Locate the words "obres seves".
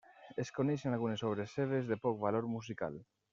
1.31-1.93